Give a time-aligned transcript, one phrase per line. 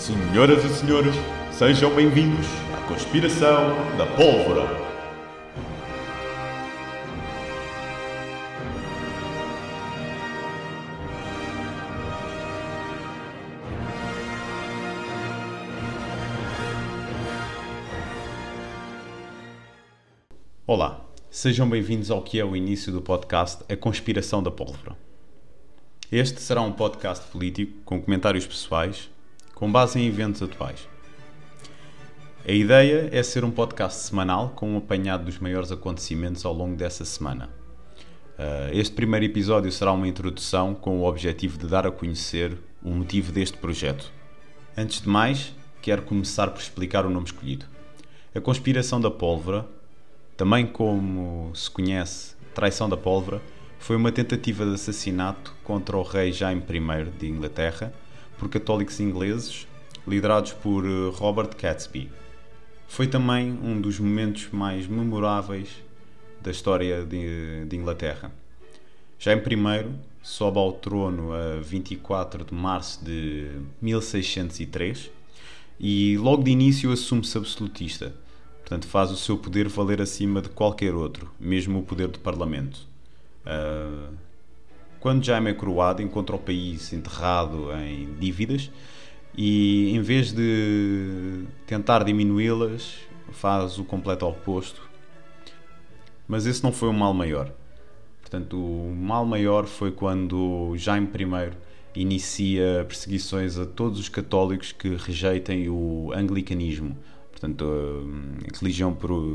[0.00, 1.14] Senhoras e senhores,
[1.52, 3.68] sejam bem-vindos à Conspiração
[3.98, 4.66] da Pólvora.
[20.66, 24.96] Olá, sejam bem-vindos ao que é o início do podcast A Conspiração da Pólvora.
[26.10, 29.10] Este será um podcast político com comentários pessoais,
[29.60, 30.88] com base em eventos atuais.
[32.44, 36.74] A ideia é ser um podcast semanal com um apanhado dos maiores acontecimentos ao longo
[36.74, 37.48] dessa semana.
[38.36, 42.90] Uh, este primeiro episódio será uma introdução com o objetivo de dar a conhecer o
[42.90, 44.10] motivo deste projeto.
[44.76, 47.66] Antes de mais, quero começar por explicar o nome escolhido.
[48.34, 49.68] A Conspiração da Pólvora
[50.40, 53.42] também como se conhece Traição da Pólvora,
[53.78, 57.92] foi uma tentativa de assassinato contra o rei Jaime I de Inglaterra
[58.40, 59.68] por católicos ingleses,
[60.08, 62.10] liderados por eh, Robert Catsby.
[62.88, 65.68] Foi também um dos momentos mais memoráveis
[66.40, 68.32] da história de, de Inglaterra.
[69.18, 69.86] Jaime I
[70.22, 75.10] sobe ao trono a 24 de março de 1603
[75.78, 78.12] e logo de início assume-se absolutista
[78.70, 82.86] Portanto, faz o seu poder valer acima de qualquer outro, mesmo o poder do Parlamento.
[83.44, 84.14] Uh,
[85.00, 88.70] quando Jaime é coroado, encontra o país enterrado em dívidas
[89.36, 92.98] e, em vez de tentar diminuí-las,
[93.32, 94.82] faz o completo oposto.
[96.28, 97.50] Mas esse não foi o mal maior.
[98.20, 104.94] Portanto, o mal maior foi quando Jaime I inicia perseguições a todos os católicos que
[104.94, 106.96] rejeitem o anglicanismo,
[107.32, 108.94] portanto, a religião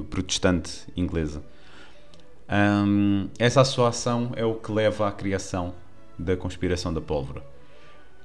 [0.09, 1.43] protestante inglesa.
[2.49, 5.73] Um, essa ação é o que leva à criação
[6.17, 7.43] da conspiração da pólvora.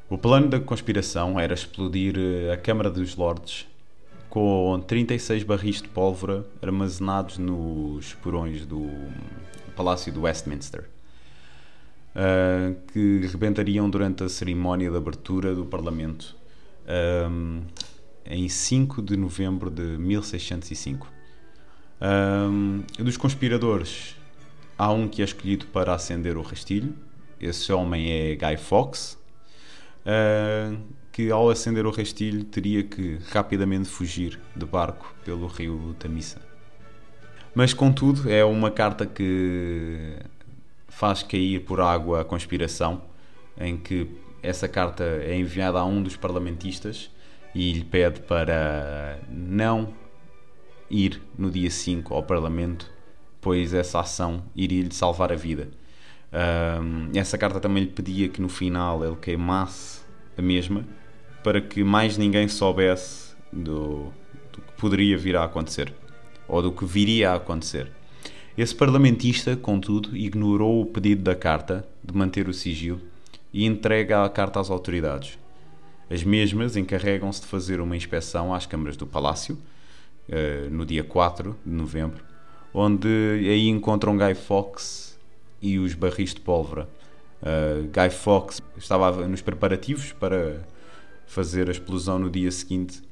[0.08, 3.66] O plano da conspiração era explodir eh, a Câmara dos Lordes
[4.28, 8.88] com 36 barris de pólvora armazenados nos porões do
[9.76, 10.88] Palácio de Westminster,
[12.14, 16.36] uh, que rebentariam durante a cerimónia de abertura do Parlamento
[18.26, 21.06] em 5 de novembro de 1605.
[22.00, 24.16] Um, dos conspiradores,
[24.80, 26.94] há um que é escolhido para acender o rastilho.
[27.38, 29.18] Esse homem é Guy Fawkes,
[30.06, 30.74] uh,
[31.12, 36.40] que ao acender o rastilho teria que rapidamente fugir de barco pelo rio Tamisa.
[37.54, 40.16] Mas, contudo, é uma carta que
[40.88, 43.02] faz cair por água a conspiração,
[43.58, 44.08] em que
[44.42, 47.10] essa carta é enviada a um dos parlamentistas
[47.54, 49.92] e lhe pede para não
[50.88, 52.90] ir no dia 5 ao Parlamento,
[53.40, 55.68] pois essa ação iria lhe salvar a vida.
[56.32, 60.02] Um, essa carta também lhe pedia que no final ele queimasse
[60.38, 60.84] a mesma
[61.42, 64.12] para que mais ninguém soubesse do,
[64.52, 65.92] do que poderia vir a acontecer
[66.46, 67.90] ou do que viria a acontecer.
[68.58, 73.00] Esse parlamentista, contudo, ignorou o pedido da carta de manter o sigilo
[73.52, 75.38] e entrega a carta às autoridades.
[76.10, 79.56] As mesmas encarregam-se de fazer uma inspeção às câmaras do Palácio,
[80.28, 82.22] uh, no dia 4 de novembro,
[82.72, 85.18] onde aí encontram Guy Fawkes
[85.60, 86.88] e os barris de pólvora.
[87.42, 90.60] Uh, Guy Fawkes estava nos preparativos para
[91.26, 93.02] fazer a explosão no dia seguinte,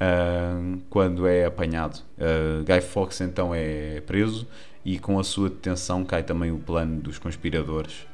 [0.00, 2.00] uh, quando é apanhado.
[2.18, 4.46] Uh, Guy Fawkes então é preso
[4.84, 8.06] e com a sua detenção cai também o plano dos conspiradores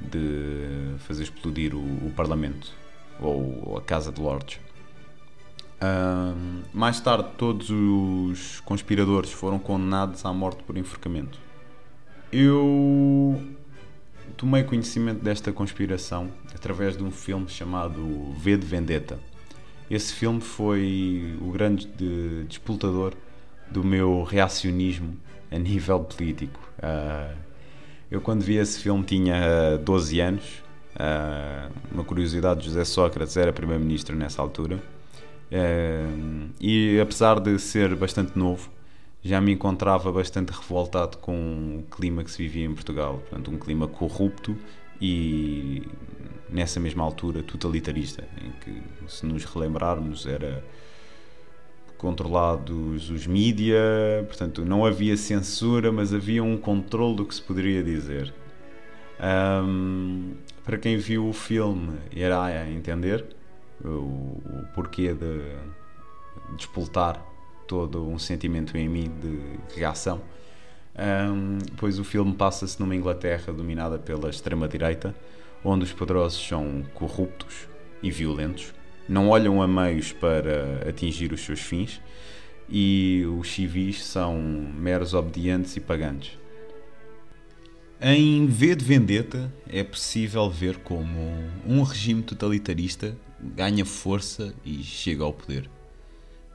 [0.00, 2.72] de fazer explodir o, o Parlamento
[3.20, 4.63] ou a Casa de Lords.
[6.72, 11.38] Mais tarde, todos os conspiradores foram condenados à morte por enforcamento.
[12.32, 13.40] Eu
[14.36, 19.18] tomei conhecimento desta conspiração através de um filme chamado V de Vendetta.
[19.90, 23.14] Esse filme foi o grande de, disputador
[23.70, 25.16] do meu reacionismo
[25.50, 26.60] a nível político.
[26.78, 27.36] Uh,
[28.10, 30.64] eu, quando vi esse filme, tinha 12 anos
[30.94, 34.80] Uh, uma curiosidade, José Sócrates era primeiro-ministro nessa altura.
[36.60, 38.70] E apesar de ser bastante novo,
[39.22, 43.22] já me encontrava bastante revoltado com o clima que se vivia em Portugal.
[43.28, 44.56] Portanto, um clima corrupto
[45.00, 45.82] e,
[46.50, 50.64] nessa mesma altura, totalitarista, em que, se nos relembrarmos, era
[51.96, 53.78] controlados os mídia,
[54.26, 58.34] portanto, não havia censura, mas havia um controle do que se poderia dizer.
[59.18, 60.34] Um,
[60.64, 63.24] para quem viu o filme, irá entender
[63.82, 65.42] o, o porquê de
[66.56, 67.24] despoltar
[67.66, 70.20] todo um sentimento em mim de reação.
[70.96, 75.14] Um, pois o filme passa-se numa Inglaterra dominada pela extrema-direita,
[75.64, 77.68] onde os poderosos são corruptos
[78.02, 78.72] e violentos,
[79.08, 82.00] não olham a meios para atingir os seus fins
[82.68, 86.38] e os civis são meros obedientes e pagantes.
[88.00, 91.32] Em V de Vendetta é possível ver como
[91.66, 93.16] um regime totalitarista
[93.54, 95.68] ganha força e chega ao poder.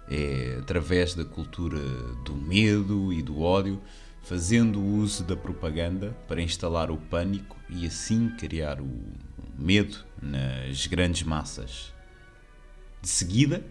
[0.09, 1.79] É através da cultura
[2.25, 3.79] do medo e do ódio,
[4.23, 8.89] fazendo uso da propaganda para instalar o pânico e assim criar o
[9.57, 11.93] medo nas grandes massas.
[13.01, 13.63] De seguida,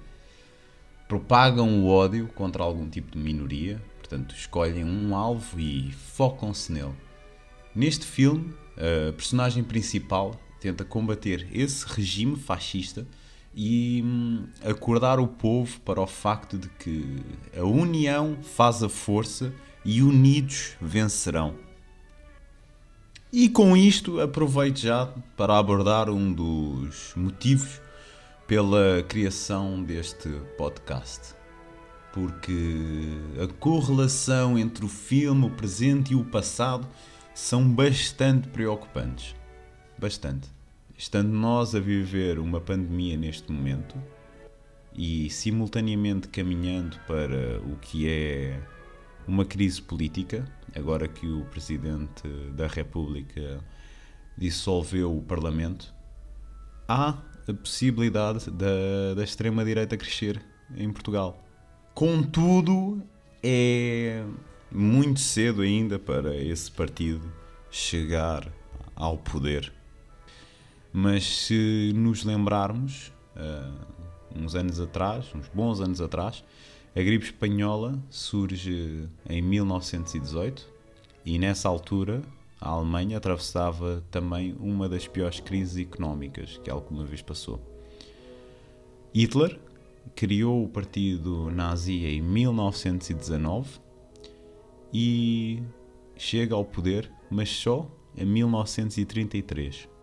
[1.07, 6.95] propagam o ódio contra algum tipo de minoria, portanto, escolhem um alvo e focam-se nele.
[7.75, 13.07] Neste filme, a personagem principal tenta combater esse regime fascista
[13.55, 17.21] e hum, acordar o povo para o facto de que
[17.57, 19.53] a união faz a força
[19.85, 21.55] e unidos vencerão.
[23.33, 25.07] E com isto aproveito já
[25.37, 27.81] para abordar um dos motivos
[28.47, 31.35] pela criação deste podcast.
[32.13, 33.07] Porque
[33.43, 36.89] a correlação entre o filme, o presente e o passado
[37.35, 39.38] são bastante preocupantes.
[39.99, 40.49] Bastante.
[40.97, 44.01] Estando nós a viver uma pandemia neste momento
[44.95, 48.61] e simultaneamente caminhando para o que é
[49.27, 53.59] uma crise política, agora que o Presidente da República
[54.37, 55.93] dissolveu o Parlamento,
[56.87, 57.19] há
[57.49, 60.41] a possibilidade da, da extrema-direita crescer
[60.77, 61.45] em Portugal.
[61.93, 63.03] Contudo,
[63.43, 64.23] é
[64.71, 67.33] muito cedo ainda para esse partido
[67.69, 68.49] chegar
[68.95, 69.78] ao poder.
[71.01, 73.73] Mas se nos lembrarmos, uh,
[74.35, 76.43] uns anos atrás, uns bons anos atrás,
[76.93, 80.67] a gripe espanhola surge em 1918
[81.25, 82.21] e nessa altura
[82.61, 87.61] a Alemanha atravessava também uma das piores crises económicas que alguma vez passou.
[89.15, 89.57] Hitler
[90.17, 93.79] criou o partido nazi em 1919
[94.93, 95.63] e
[96.17, 99.97] chega ao poder, mas só em 1933.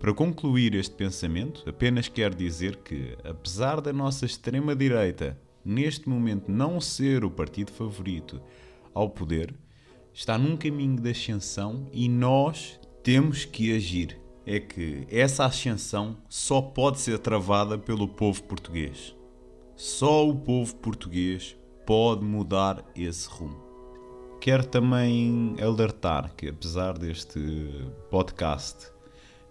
[0.00, 6.80] Para concluir este pensamento, apenas quero dizer que, apesar da nossa extrema-direita neste momento não
[6.80, 8.40] ser o partido favorito
[8.94, 9.54] ao poder,
[10.14, 14.18] está num caminho de ascensão e nós temos que agir.
[14.46, 19.14] É que essa ascensão só pode ser travada pelo povo português.
[19.76, 23.62] Só o povo português pode mudar esse rumo.
[24.40, 27.38] Quero também alertar que, apesar deste
[28.10, 28.98] podcast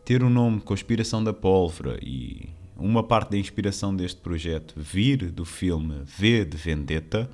[0.10, 5.46] ter o nome Conspiração da Pólvora e uma parte da inspiração deste projeto vir do
[5.46, 7.30] filme V de Vendetta,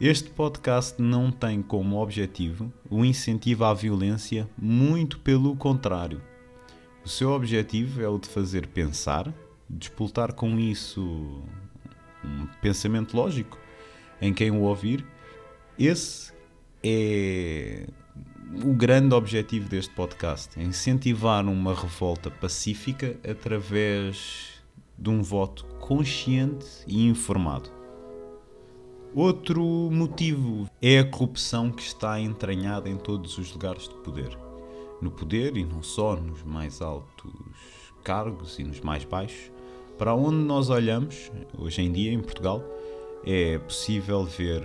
[0.00, 6.22] este podcast não tem como objetivo o incentivo à violência, muito pelo contrário.
[7.04, 9.30] O seu objetivo é o de fazer pensar,
[9.68, 11.42] despoltar com isso
[12.24, 13.58] um pensamento lógico
[14.18, 15.04] em quem o ouvir.
[15.78, 16.32] Esse
[16.82, 17.86] é
[18.64, 24.62] o grande objetivo deste podcast: é incentivar uma revolta pacífica através
[24.98, 27.70] de um voto consciente e informado.
[29.14, 29.62] Outro
[29.92, 34.36] motivo é a corrupção que está entranhada em todos os lugares de poder.
[35.02, 37.32] No poder e não só nos mais altos
[38.02, 39.50] cargos e nos mais baixos.
[39.98, 42.62] Para onde nós olhamos, hoje em dia em Portugal,
[43.24, 44.62] é possível ver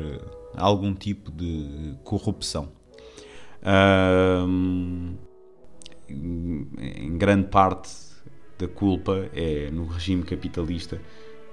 [0.55, 2.76] algum tipo de corrupção.
[3.65, 5.15] Um,
[6.09, 7.89] em grande parte
[8.57, 11.01] da culpa é no regime capitalista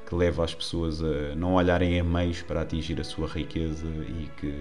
[0.07, 4.29] que leva as pessoas a não olharem a meios para atingir a sua riqueza e
[4.39, 4.55] que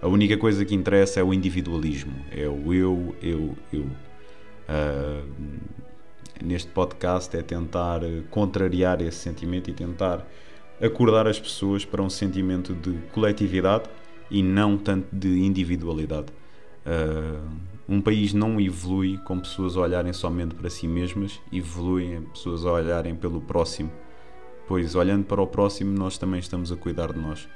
[0.00, 3.82] a única coisa que interessa é o individualismo, é o eu, eu, eu.
[4.66, 5.26] Uh,
[6.42, 10.26] neste podcast é tentar contrariar esse sentimento e tentar
[10.80, 13.84] acordar as pessoas para um sentimento de coletividade
[14.30, 16.26] e não tanto de individualidade.
[16.86, 22.64] Uh, um país não evolui com pessoas a olharem somente para si mesmas, evoluem pessoas
[22.64, 23.90] a olharem pelo próximo
[24.66, 27.48] pois olhando para o próximo, nós também estamos a cuidar de nós.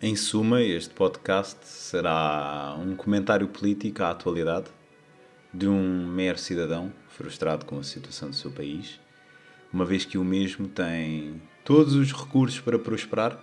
[0.00, 4.66] Em suma, este podcast será um comentário político à atualidade
[5.52, 8.98] de um mero cidadão frustrado com a situação do seu país,
[9.72, 13.38] uma vez que o mesmo tem todos os recursos para prosperar,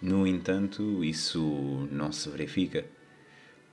[0.00, 2.84] no entanto, isso não se verifica.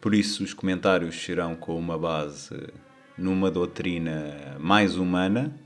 [0.06, 2.56] Por isso, os comentários serão com uma base
[3.18, 5.60] numa doutrina mais humana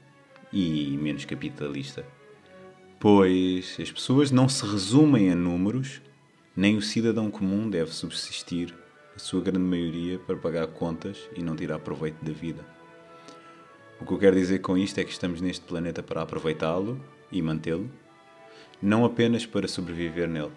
[0.53, 2.05] e menos capitalista
[2.99, 6.01] pois as pessoas não se resumem a números,
[6.55, 8.73] nem o cidadão comum deve subsistir,
[9.13, 12.65] a sua grande maioria, para pagar contas e não tirar proveito da vida.
[13.99, 17.41] O que eu quero dizer com isto é que estamos neste planeta para aproveitá-lo e
[17.41, 17.91] mantê-lo,
[18.81, 20.51] não apenas para sobreviver nele.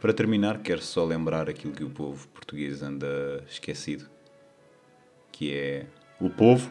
[0.00, 4.08] Para terminar, quero só lembrar aquilo que o povo português anda esquecido,
[5.32, 5.86] que é
[6.20, 6.70] o povo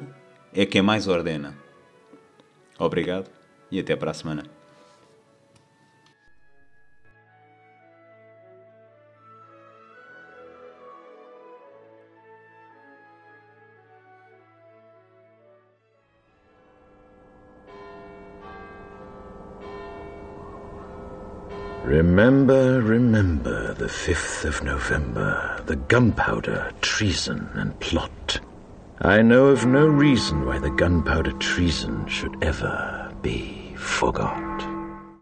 [0.54, 1.58] é quem mais ordena.
[2.80, 3.30] Obrigado
[3.70, 4.57] e até para a semana.
[21.88, 28.42] Remember, remember the 5th of November, the gunpowder, treason, and plot.
[29.00, 34.47] I know of no reason why the gunpowder treason should ever be forgot.